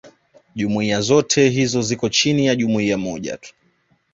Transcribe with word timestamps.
jumuiya 0.55 1.01
zote 1.01 1.49
hizo 1.49 1.81
ziko 1.81 2.09
chini 2.09 2.45
ya 2.45 2.55
jumuiya 2.55 2.97
moja 2.97 3.37
tu 3.37 3.53